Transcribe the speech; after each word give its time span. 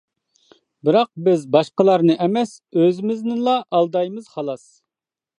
بىراق 0.87 1.09
بىز 1.25 1.43
باشقىلارنى 1.55 2.15
ئەمەس 2.27 2.53
ئۆزىمىزنىلا 2.83 3.53
ئالدايمىز 3.81 4.31
خالاس! 4.37 4.65